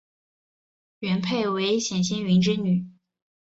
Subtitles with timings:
[0.97, 2.87] 元配为冼兴云之女。